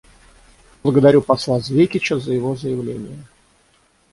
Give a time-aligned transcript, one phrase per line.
[0.81, 3.23] Благодарю посла Звекича за его заявление.